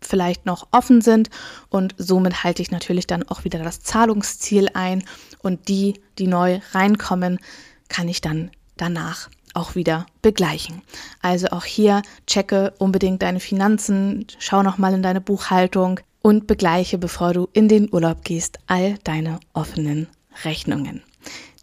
vielleicht 0.02 0.44
noch 0.44 0.68
offen 0.70 1.00
sind 1.00 1.30
und 1.70 1.94
somit 1.96 2.44
halte 2.44 2.60
ich 2.60 2.70
natürlich 2.70 3.06
dann 3.06 3.22
auch 3.28 3.44
wieder 3.44 3.58
das 3.60 3.80
Zahlungsziel 3.80 4.68
ein 4.74 5.02
und 5.38 5.68
die, 5.68 6.00
die 6.18 6.26
neu 6.26 6.60
reinkommen, 6.72 7.38
kann 7.94 8.08
ich 8.08 8.20
dann 8.20 8.50
danach 8.76 9.30
auch 9.54 9.76
wieder 9.76 10.06
begleichen. 10.20 10.82
Also 11.22 11.46
auch 11.48 11.64
hier 11.64 12.02
checke 12.26 12.74
unbedingt 12.78 13.22
deine 13.22 13.38
Finanzen, 13.38 14.26
schau 14.40 14.64
noch 14.64 14.78
mal 14.78 14.92
in 14.94 15.02
deine 15.04 15.20
Buchhaltung 15.20 16.00
und 16.20 16.48
begleiche, 16.48 16.98
bevor 16.98 17.34
du 17.34 17.48
in 17.52 17.68
den 17.68 17.88
Urlaub 17.92 18.24
gehst, 18.24 18.58
all 18.66 18.98
deine 19.04 19.38
offenen 19.52 20.08
Rechnungen. 20.42 21.04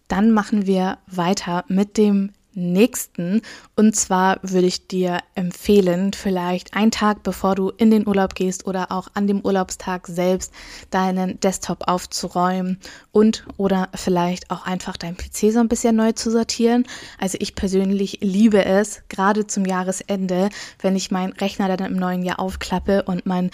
Dann 0.07 0.31
machen 0.31 0.67
wir 0.67 0.99
weiter 1.05 1.65
mit 1.67 1.97
dem 1.97 2.31
nächsten. 2.53 3.41
Und 3.75 3.95
zwar 3.95 4.39
würde 4.41 4.67
ich 4.67 4.87
dir 4.87 5.19
empfehlen, 5.35 6.13
vielleicht 6.13 6.73
einen 6.73 6.91
Tag 6.91 7.23
bevor 7.23 7.55
du 7.55 7.69
in 7.69 7.91
den 7.91 8.07
Urlaub 8.07 8.35
gehst 8.35 8.65
oder 8.65 8.91
auch 8.91 9.09
an 9.13 9.27
dem 9.27 9.41
Urlaubstag 9.41 10.07
selbst 10.07 10.53
deinen 10.89 11.39
Desktop 11.39 11.87
aufzuräumen 11.87 12.79
und 13.11 13.45
oder 13.57 13.89
vielleicht 13.95 14.51
auch 14.51 14.65
einfach 14.65 14.97
dein 14.97 15.17
PC 15.17 15.51
so 15.51 15.59
ein 15.59 15.69
bisschen 15.69 15.95
neu 15.95 16.11
zu 16.11 16.31
sortieren. 16.31 16.85
Also 17.17 17.37
ich 17.39 17.55
persönlich 17.55 18.19
liebe 18.21 18.65
es, 18.65 19.03
gerade 19.09 19.47
zum 19.47 19.65
Jahresende, 19.65 20.49
wenn 20.81 20.95
ich 20.95 21.11
meinen 21.11 21.33
Rechner 21.33 21.75
dann 21.75 21.91
im 21.91 21.97
neuen 21.97 22.23
Jahr 22.23 22.39
aufklappe 22.39 23.03
und 23.03 23.25
mein 23.25 23.51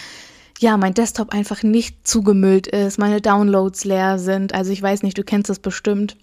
ja, 0.60 0.76
mein 0.76 0.92
Desktop 0.92 1.32
einfach 1.32 1.62
nicht 1.62 2.06
zugemüllt 2.06 2.66
ist, 2.66 2.98
meine 2.98 3.20
Downloads 3.20 3.84
leer 3.84 4.18
sind. 4.18 4.54
Also 4.54 4.72
ich 4.72 4.82
weiß 4.82 5.04
nicht, 5.04 5.16
du 5.16 5.22
kennst 5.22 5.48
das 5.48 5.60
bestimmt 5.60 6.16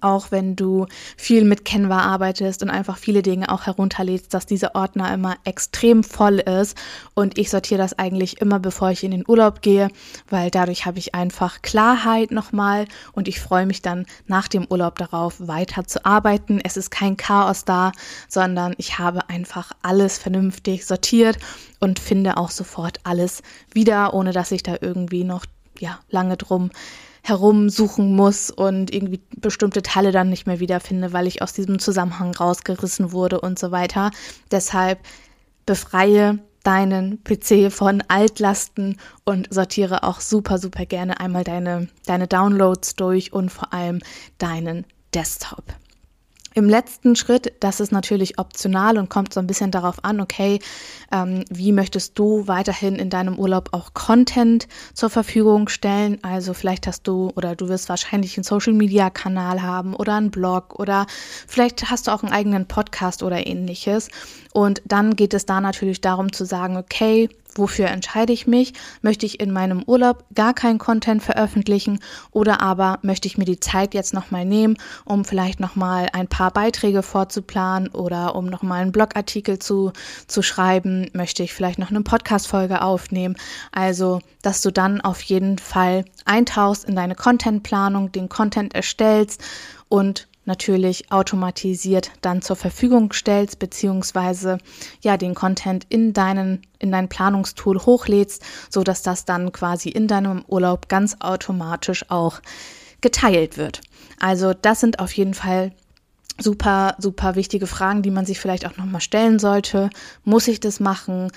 auch 0.00 0.30
wenn 0.30 0.56
du 0.56 0.86
viel 1.16 1.44
mit 1.44 1.64
Canva 1.64 2.00
arbeitest 2.00 2.62
und 2.62 2.70
einfach 2.70 2.98
viele 2.98 3.22
Dinge 3.22 3.48
auch 3.50 3.66
herunterlädst, 3.66 4.32
dass 4.34 4.46
dieser 4.46 4.74
Ordner 4.74 5.12
immer 5.12 5.36
extrem 5.44 6.04
voll 6.04 6.38
ist. 6.38 6.76
Und 7.14 7.38
ich 7.38 7.50
sortiere 7.50 7.78
das 7.78 7.98
eigentlich 7.98 8.40
immer, 8.40 8.58
bevor 8.58 8.90
ich 8.90 9.04
in 9.04 9.10
den 9.10 9.24
Urlaub 9.26 9.62
gehe, 9.62 9.88
weil 10.28 10.50
dadurch 10.50 10.86
habe 10.86 10.98
ich 10.98 11.14
einfach 11.14 11.62
Klarheit 11.62 12.30
nochmal 12.30 12.86
und 13.12 13.28
ich 13.28 13.40
freue 13.40 13.66
mich 13.66 13.82
dann 13.82 14.06
nach 14.26 14.48
dem 14.48 14.66
Urlaub 14.68 14.98
darauf, 14.98 15.34
weiter 15.38 15.84
zu 15.84 16.04
arbeiten. 16.04 16.60
Es 16.62 16.76
ist 16.76 16.90
kein 16.90 17.16
Chaos 17.16 17.64
da, 17.64 17.92
sondern 18.28 18.74
ich 18.78 18.98
habe 18.98 19.28
einfach 19.28 19.72
alles 19.82 20.18
vernünftig 20.18 20.86
sortiert 20.86 21.38
und 21.80 21.98
finde 21.98 22.36
auch 22.36 22.50
sofort 22.50 23.00
alles 23.04 23.42
wieder, 23.72 24.14
ohne 24.14 24.32
dass 24.32 24.52
ich 24.52 24.62
da 24.62 24.76
irgendwie 24.80 25.24
noch 25.24 25.44
ja, 25.78 26.00
lange 26.10 26.36
drum 26.36 26.70
herumsuchen 27.28 28.14
muss 28.14 28.50
und 28.50 28.92
irgendwie 28.92 29.20
bestimmte 29.36 29.82
Teile 29.82 30.12
dann 30.12 30.30
nicht 30.30 30.46
mehr 30.46 30.60
wiederfinde, 30.60 31.12
weil 31.12 31.26
ich 31.26 31.42
aus 31.42 31.52
diesem 31.52 31.78
Zusammenhang 31.78 32.34
rausgerissen 32.34 33.12
wurde 33.12 33.40
und 33.40 33.58
so 33.58 33.70
weiter. 33.70 34.10
Deshalb 34.50 34.98
befreie 35.66 36.38
deinen 36.64 37.22
PC 37.24 37.72
von 37.72 38.02
Altlasten 38.08 38.98
und 39.24 39.52
sortiere 39.52 40.02
auch 40.02 40.20
super, 40.20 40.58
super 40.58 40.86
gerne 40.86 41.20
einmal 41.20 41.44
deine, 41.44 41.88
deine 42.06 42.26
Downloads 42.26 42.96
durch 42.96 43.32
und 43.32 43.50
vor 43.50 43.72
allem 43.72 44.00
deinen 44.38 44.84
Desktop. 45.14 45.64
Im 46.54 46.68
letzten 46.68 47.14
Schritt, 47.14 47.52
das 47.60 47.78
ist 47.78 47.92
natürlich 47.92 48.38
optional 48.38 48.98
und 48.98 49.10
kommt 49.10 49.34
so 49.34 49.40
ein 49.40 49.46
bisschen 49.46 49.70
darauf 49.70 50.02
an, 50.02 50.20
okay, 50.20 50.58
ähm, 51.12 51.44
wie 51.50 51.72
möchtest 51.72 52.18
du 52.18 52.48
weiterhin 52.48 52.96
in 52.96 53.10
deinem 53.10 53.38
Urlaub 53.38 53.68
auch 53.72 53.92
Content 53.94 54.66
zur 54.94 55.10
Verfügung 55.10 55.68
stellen? 55.68 56.18
Also 56.22 56.54
vielleicht 56.54 56.86
hast 56.86 57.06
du 57.06 57.30
oder 57.36 57.54
du 57.54 57.68
wirst 57.68 57.88
wahrscheinlich 57.88 58.36
einen 58.36 58.44
Social-Media-Kanal 58.44 59.62
haben 59.62 59.94
oder 59.94 60.14
einen 60.14 60.30
Blog 60.30 60.78
oder 60.78 61.06
vielleicht 61.46 61.90
hast 61.90 62.06
du 62.06 62.12
auch 62.12 62.22
einen 62.22 62.32
eigenen 62.32 62.66
Podcast 62.66 63.22
oder 63.22 63.46
ähnliches. 63.46 64.08
Und 64.58 64.82
dann 64.84 65.14
geht 65.14 65.34
es 65.34 65.46
da 65.46 65.60
natürlich 65.60 66.00
darum 66.00 66.32
zu 66.32 66.44
sagen, 66.44 66.76
okay, 66.76 67.28
wofür 67.54 67.86
entscheide 67.86 68.32
ich 68.32 68.48
mich? 68.48 68.72
Möchte 69.02 69.24
ich 69.24 69.38
in 69.38 69.52
meinem 69.52 69.84
Urlaub 69.84 70.24
gar 70.34 70.52
keinen 70.52 70.78
Content 70.78 71.22
veröffentlichen 71.22 72.00
oder 72.32 72.60
aber 72.60 72.98
möchte 73.02 73.28
ich 73.28 73.38
mir 73.38 73.44
die 73.44 73.60
Zeit 73.60 73.94
jetzt 73.94 74.14
nochmal 74.14 74.44
nehmen, 74.44 74.76
um 75.04 75.24
vielleicht 75.24 75.60
nochmal 75.60 76.08
ein 76.12 76.26
paar 76.26 76.50
Beiträge 76.50 77.04
vorzuplanen 77.04 77.90
oder 77.90 78.34
um 78.34 78.46
nochmal 78.46 78.82
einen 78.82 78.90
Blogartikel 78.90 79.60
zu, 79.60 79.92
zu 80.26 80.42
schreiben? 80.42 81.08
Möchte 81.12 81.44
ich 81.44 81.54
vielleicht 81.54 81.78
noch 81.78 81.90
eine 81.90 82.02
Podcast-Folge 82.02 82.82
aufnehmen? 82.82 83.36
Also, 83.70 84.18
dass 84.42 84.60
du 84.60 84.72
dann 84.72 85.00
auf 85.00 85.22
jeden 85.22 85.58
Fall 85.58 86.04
eintauchst 86.24 86.84
in 86.84 86.96
deine 86.96 87.14
Contentplanung, 87.14 88.10
den 88.10 88.28
Content 88.28 88.74
erstellst 88.74 89.40
und 89.88 90.27
natürlich 90.48 91.12
automatisiert 91.12 92.10
dann 92.22 92.42
zur 92.42 92.56
Verfügung 92.56 93.12
stellst, 93.12 93.60
beziehungsweise 93.60 94.58
ja 95.00 95.16
den 95.16 95.34
Content 95.34 95.86
in 95.88 96.12
deinen, 96.12 96.62
in 96.80 96.90
dein 96.90 97.08
Planungstool 97.08 97.78
hochlädst, 97.78 98.42
so 98.68 98.82
dass 98.82 99.02
das 99.02 99.24
dann 99.24 99.52
quasi 99.52 99.90
in 99.90 100.08
deinem 100.08 100.44
Urlaub 100.48 100.88
ganz 100.88 101.16
automatisch 101.20 102.10
auch 102.10 102.40
geteilt 103.00 103.56
wird. 103.56 103.82
Also 104.18 104.54
das 104.54 104.80
sind 104.80 104.98
auf 104.98 105.12
jeden 105.12 105.34
Fall 105.34 105.72
super, 106.40 106.96
super 106.98 107.34
wichtige 107.36 107.66
Fragen, 107.66 108.02
die 108.02 108.10
man 108.10 108.26
sich 108.26 108.40
vielleicht 108.40 108.66
auch 108.66 108.76
nochmal 108.76 109.00
stellen 109.00 109.38
sollte. 109.38 109.90
Muss 110.24 110.48
ich 110.48 110.60
das 110.60 110.80
machen? 110.80 111.30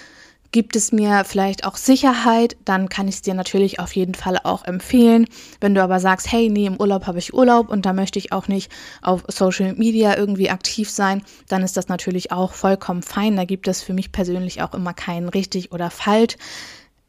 Gibt 0.54 0.76
es 0.76 0.92
mir 0.92 1.24
vielleicht 1.24 1.64
auch 1.64 1.78
Sicherheit, 1.78 2.58
dann 2.66 2.90
kann 2.90 3.08
ich 3.08 3.16
es 3.16 3.22
dir 3.22 3.34
natürlich 3.34 3.80
auf 3.80 3.96
jeden 3.96 4.16
Fall 4.16 4.38
auch 4.44 4.66
empfehlen. 4.66 5.28
Wenn 5.62 5.74
du 5.74 5.82
aber 5.82 6.02
sagst, 6.02 6.30
hey, 6.30 6.50
nee, 6.50 6.66
im 6.66 6.76
Urlaub 6.76 7.08
habe 7.08 7.20
ich 7.20 7.34
Urlaub 7.34 7.70
und 7.70 7.86
da 7.86 7.94
möchte 7.94 8.20
ich 8.20 8.34
auch 8.34 8.50
nicht 8.50 8.70
auf 9.02 9.24
Social 9.30 9.74
Media 9.76 10.18
irgendwie 10.18 10.50
aktiv 10.50 10.90
sein, 10.90 11.24
dann 11.48 11.64
ist 11.64 11.78
das 11.78 11.88
natürlich 11.88 12.34
auch 12.34 12.52
vollkommen 12.52 13.02
fein. 13.02 13.38
Da 13.38 13.46
gibt 13.46 13.70
es 13.70 13.82
für 13.82 13.94
mich 13.94 14.12
persönlich 14.12 14.62
auch 14.62 14.74
immer 14.74 14.94
keinen 14.94 15.30
richtig 15.30 15.72
oder 15.72 15.90
falsch. 15.90 16.36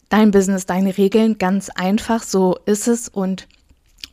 Dein 0.09 0.31
Business, 0.31 0.67
deine 0.67 0.97
Regeln, 0.97 1.39
ganz 1.39 1.69
einfach, 1.69 2.23
so 2.23 2.59
ist 2.65 2.87
es 2.87 3.09
und 3.09 3.49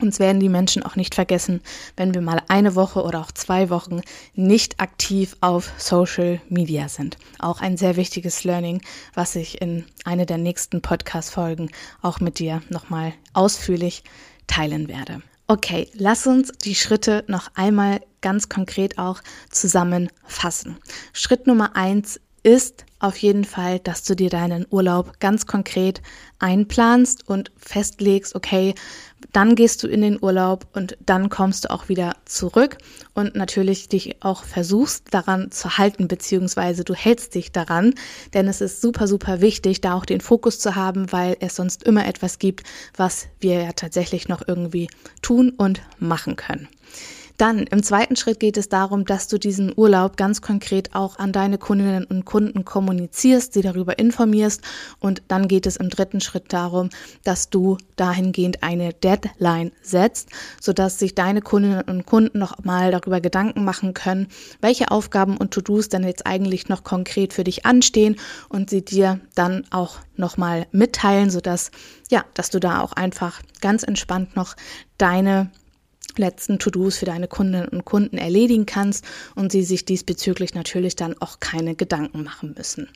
uns 0.02 0.20
werden 0.20 0.40
die 0.40 0.50
Menschen 0.50 0.84
auch 0.84 0.96
nicht 0.96 1.16
vergessen, 1.16 1.62
wenn 1.98 2.14
wir 2.14 2.22
mal 2.22 2.42
eine 2.48 2.76
Woche 2.76 3.04
oder 3.04 3.20
auch 3.20 3.32
zwei 3.32 3.70
Wochen 3.70 4.02
nicht 4.34 4.80
aktiv 4.80 5.36
auf 5.42 5.72
Social 5.78 6.42
Media 6.50 6.88
sind. 6.88 7.18
Auch 7.38 7.62
ein 7.62 7.78
sehr 7.78 7.96
wichtiges 7.96 8.44
Learning, 8.44 8.82
was 9.14 9.36
ich 9.36 9.62
in 9.62 9.86
einer 10.06 10.26
der 10.26 10.38
nächsten 10.38 10.82
Podcast-Folgen 10.82 11.70
auch 12.02 12.20
mit 12.20 12.40
dir 12.40 12.62
nochmal 12.70 13.14
ausführlich 13.34 14.04
teilen 14.48 14.88
werde. 14.88 15.22
Okay, 15.48 15.90
lass 15.94 16.28
uns 16.28 16.52
die 16.64 16.76
Schritte 16.76 17.24
noch 17.28 17.50
einmal 17.56 18.02
ganz 18.22 18.50
konkret 18.50 19.00
auch 19.00 19.22
zusammenfassen. 19.50 20.78
Schritt 21.12 21.48
Nummer 21.48 21.76
eins 21.76 22.20
ist 22.44 22.86
auf 23.00 23.18
jeden 23.18 23.46
Fall, 23.46 23.80
dass 23.80 24.04
du 24.04 24.16
dir 24.16 24.30
deinen 24.30 24.66
Urlaub 24.70 25.20
ganz 25.20 25.46
konkret 25.46 26.02
einplanst 26.40 27.28
und 27.28 27.52
festlegst, 27.58 28.36
okay, 28.36 28.76
dann 29.32 29.56
gehst 29.56 29.84
du 29.84 29.88
in 29.88 30.02
den 30.02 30.22
Urlaub 30.22 30.68
und 30.74 30.98
dann 31.06 31.30
kommst 31.30 31.66
du 31.66 31.72
auch 31.72 31.88
wieder 31.88 32.16
zurück 32.26 32.78
und 33.14 33.36
natürlich 33.36 33.88
dich 33.88 34.22
auch 34.22 34.44
versuchst 34.44 35.06
daran 35.12 35.52
zu 35.52 35.78
halten, 35.78 36.08
beziehungsweise 36.08 36.84
du 36.84 36.94
hältst 36.94 37.36
dich 37.36 37.52
daran, 37.52 37.94
denn 38.34 38.48
es 38.48 38.60
ist 38.60 38.82
super, 38.82 39.08
super 39.08 39.40
wichtig, 39.40 39.82
da 39.82 39.94
auch 39.94 40.06
den 40.06 40.22
Fokus 40.22 40.60
zu 40.60 40.76
haben, 40.76 41.12
weil 41.12 41.38
es 41.40 41.56
sonst 41.56 41.84
immer 41.84 42.06
etwas 42.06 42.40
gibt, 42.40 42.64
was 42.98 43.28
wir 43.40 43.64
ja 43.64 43.72
tatsächlich 43.72 44.28
noch 44.28 44.46
irgendwie 44.46 44.90
tun 45.22 45.52
und 45.52 45.82
machen 46.00 46.36
können. 46.36 46.68
Dann 47.40 47.60
im 47.60 47.84
zweiten 47.84 48.18
Schritt 48.18 48.42
geht 48.42 48.58
es 48.58 48.68
darum, 48.68 49.06
dass 49.06 49.30
du 49.30 49.40
diesen 49.40 49.72
Urlaub 49.74 50.18
ganz 50.18 50.42
konkret 50.42 50.94
auch 50.94 51.20
an 51.20 51.32
deine 51.32 51.58
Kundinnen 51.58 52.04
und 52.04 52.26
Kunden 52.26 52.66
kommunizierst, 52.66 53.54
sie 53.54 53.62
darüber 53.62 53.98
informierst. 53.98 54.62
Und 55.00 55.22
dann 55.30 55.48
geht 55.48 55.66
es 55.66 55.78
im 55.78 55.88
dritten 55.88 56.20
Schritt 56.20 56.52
darum, 56.52 56.90
dass 57.24 57.50
du 57.50 57.78
dahingehend 57.96 58.62
eine 58.62 58.92
Deadline 58.92 59.72
setzt, 59.82 60.28
sodass 60.60 61.00
sich 61.00 61.16
deine 61.16 61.42
Kundinnen 61.42 61.84
und 61.84 62.06
Kunden 62.06 62.40
noch 62.40 62.62
mal 62.66 62.92
darüber 62.92 63.22
Gedanken 63.22 63.64
machen 63.64 63.94
können, 63.94 64.28
welche 64.60 64.92
Aufgaben 64.92 65.38
und 65.38 65.52
To-Dos 65.52 65.88
denn 65.88 66.04
jetzt 66.04 66.28
eigentlich 66.28 66.68
noch 66.68 66.84
konkret 66.84 67.32
für 67.32 67.46
dich 67.46 67.66
anstehen 67.66 68.18
und 68.50 68.70
sie 68.70 68.84
dir 68.84 69.22
dann 69.34 69.64
auch 69.70 70.00
noch 70.18 70.36
mal 70.36 70.68
mitteilen, 70.74 71.30
sodass 71.30 71.72
ja, 72.12 72.26
dass 72.34 72.50
du 72.50 72.60
da 72.60 72.82
auch 72.82 72.92
einfach 72.92 73.42
ganz 73.62 73.84
entspannt 73.84 74.36
noch 74.36 74.58
deine 74.98 75.52
letzten 76.20 76.60
To-Dos 76.60 76.98
für 76.98 77.06
deine 77.06 77.28
Kundinnen 77.28 77.70
und 77.70 77.86
Kunden 77.86 78.18
erledigen 78.18 78.66
kannst 78.66 79.06
und 79.36 79.52
sie 79.52 79.64
sich 79.64 79.86
diesbezüglich 79.86 80.54
natürlich 80.54 80.96
dann 80.96 81.16
auch 81.20 81.40
keine 81.40 81.76
Gedanken 81.76 82.24
machen 82.24 82.54
müssen. 82.56 82.90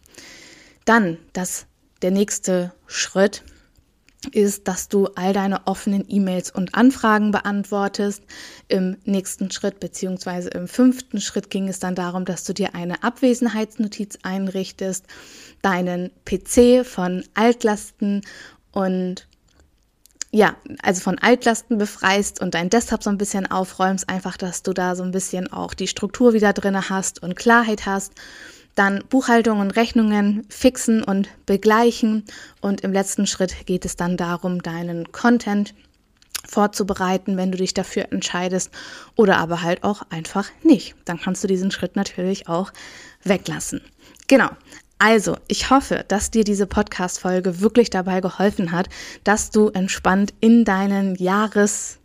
Dann 0.86 1.18
das, 1.32 1.66
der 2.02 2.12
nächste 2.12 2.74
Schritt 2.86 3.44
ist, 4.32 4.68
dass 4.68 4.88
du 4.88 5.08
all 5.16 5.34
deine 5.34 5.68
offenen 5.68 6.06
E-Mails 6.08 6.52
und 6.52 6.76
Anfragen 6.76 7.32
beantwortest. 7.32 8.24
Im 8.68 8.98
nächsten 9.04 9.52
Schritt 9.52 9.80
beziehungsweise 9.80 10.50
im 10.50 10.68
fünften 10.68 11.20
Schritt 11.20 11.50
ging 11.50 11.68
es 11.68 11.80
dann 11.80 11.96
darum, 11.96 12.26
dass 12.26 12.44
du 12.44 12.54
dir 12.54 12.76
eine 12.76 13.04
Abwesenheitsnotiz 13.04 14.20
einrichtest, 14.24 15.06
deinen 15.62 16.12
PC 16.26 16.86
von 16.86 17.24
Altlasten 17.34 18.22
und 18.72 19.28
ja, 20.36 20.56
also 20.82 21.00
von 21.02 21.20
Altlasten 21.20 21.78
befreist 21.78 22.42
und 22.42 22.56
dein 22.56 22.72
Desktop 22.72 23.04
so 23.04 23.12
ein 23.12 23.20
bisschen 23.20 23.50
aufräumst, 23.50 24.10
einfach, 24.10 24.36
dass 24.36 24.64
du 24.64 24.74
da 24.74 24.96
so 24.96 25.04
ein 25.04 25.12
bisschen 25.12 25.54
auch 25.54 25.76
die 25.76 25.88
Struktur 25.88 26.34
wieder 26.34 26.54
drinne 26.54 26.90
hast 26.90 27.22
und 27.22 27.36
Klarheit 27.36 27.86
hast. 27.86 28.14
Dann 28.74 29.04
Buchhaltung 29.10 29.60
und 29.60 29.76
Rechnungen 29.76 30.44
fixen 30.50 31.04
und 31.04 31.30
begleichen. 31.46 32.26
Und 32.62 32.82
im 32.82 32.92
letzten 32.92 33.28
Schritt 33.28 33.68
geht 33.68 33.86
es 33.86 33.96
dann 33.96 34.18
darum, 34.18 34.64
deinen 34.64 35.12
Content 35.12 35.76
vorzubereiten, 36.50 37.38
wenn 37.38 37.52
du 37.52 37.60
dich 37.60 37.76
dafür 37.76 38.12
entscheidest 38.12 38.72
oder 39.16 39.38
aber 39.38 39.62
halt 39.62 39.84
auch 39.84 40.02
einfach 40.10 40.50
nicht. 40.64 40.96
Dann 41.06 41.22
kannst 41.22 41.44
du 41.44 41.48
diesen 41.48 41.70
Schritt 41.70 41.96
natürlich 41.96 42.48
auch 42.48 42.74
weglassen. 43.24 43.82
Genau. 44.28 44.50
Also, 45.06 45.36
ich 45.50 45.70
hoffe, 45.70 46.06
dass 46.08 46.32
dir 46.32 46.46
diese 46.46 46.66
Podcast-Folge 46.66 47.60
wirklich 47.60 47.90
dabei 47.90 48.22
geholfen 48.22 48.72
hat, 48.72 48.88
dass 49.26 49.52
du 49.52 49.68
entspannt 49.68 50.34
in 50.40 50.64
deinen 50.64 51.16
Jahres 51.16 51.98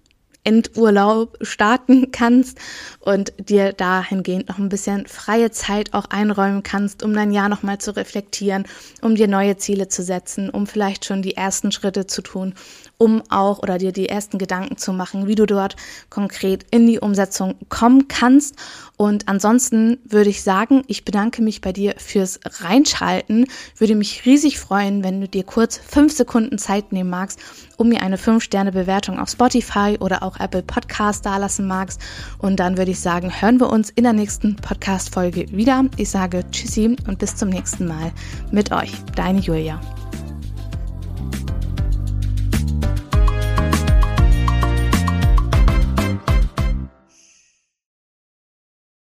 Endurlaub 0.44 1.36
starten 1.42 2.10
kannst 2.12 2.58
und 3.00 3.32
dir 3.38 3.72
dahingehend 3.72 4.48
noch 4.48 4.58
ein 4.58 4.68
bisschen 4.68 5.06
freie 5.06 5.50
Zeit 5.50 5.94
auch 5.94 6.06
einräumen 6.06 6.62
kannst, 6.62 7.02
um 7.02 7.12
dein 7.12 7.32
Jahr 7.32 7.48
nochmal 7.48 7.78
zu 7.78 7.94
reflektieren, 7.96 8.64
um 9.02 9.14
dir 9.14 9.28
neue 9.28 9.56
Ziele 9.56 9.88
zu 9.88 10.02
setzen, 10.02 10.50
um 10.50 10.66
vielleicht 10.66 11.04
schon 11.04 11.22
die 11.22 11.36
ersten 11.36 11.72
Schritte 11.72 12.06
zu 12.06 12.22
tun 12.22 12.54
um 12.98 13.22
auch 13.30 13.60
oder 13.60 13.78
dir 13.78 13.92
die 13.92 14.08
ersten 14.08 14.38
Gedanken 14.38 14.76
zu 14.76 14.92
machen, 14.92 15.28
wie 15.28 15.36
du 15.36 15.46
dort 15.46 15.76
konkret 16.10 16.66
in 16.70 16.86
die 16.86 16.98
Umsetzung 16.98 17.54
kommen 17.68 18.08
kannst. 18.08 18.56
Und 18.96 19.28
ansonsten 19.28 19.98
würde 20.04 20.30
ich 20.30 20.42
sagen, 20.42 20.82
ich 20.88 21.04
bedanke 21.04 21.40
mich 21.40 21.60
bei 21.60 21.72
dir 21.72 21.94
fürs 21.96 22.40
Reinschalten. 22.44 23.46
Würde 23.76 23.94
mich 23.94 24.26
riesig 24.26 24.58
freuen, 24.58 25.04
wenn 25.04 25.20
du 25.20 25.28
dir 25.28 25.44
kurz 25.44 25.78
fünf 25.78 26.12
Sekunden 26.12 26.58
Zeit 26.58 26.92
nehmen 26.92 27.08
magst, 27.08 27.38
um 27.76 27.88
mir 27.88 28.02
eine 28.02 28.16
5-Sterne-Bewertung 28.16 29.20
auf 29.20 29.30
Spotify 29.30 29.96
oder 30.00 30.24
auch 30.38 30.44
Apple 30.44 30.62
Podcast 30.62 31.26
dalassen 31.26 31.66
magst. 31.66 32.00
Und 32.38 32.60
dann 32.60 32.76
würde 32.76 32.90
ich 32.90 33.00
sagen, 33.00 33.32
hören 33.40 33.60
wir 33.60 33.70
uns 33.70 33.90
in 33.90 34.04
der 34.04 34.12
nächsten 34.12 34.56
Podcast-Folge 34.56 35.50
wieder. 35.50 35.84
Ich 35.96 36.10
sage 36.10 36.44
Tschüssi 36.50 36.96
und 37.06 37.18
bis 37.18 37.36
zum 37.36 37.48
nächsten 37.48 37.86
Mal 37.86 38.12
mit 38.50 38.72
euch. 38.72 38.92
Deine 39.14 39.40
Julia. 39.40 39.80